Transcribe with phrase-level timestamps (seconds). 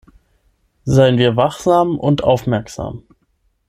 [0.83, 3.03] Seien wir wachsam und aufmerksam.